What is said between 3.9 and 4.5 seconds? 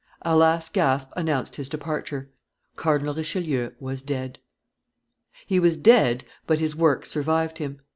dead.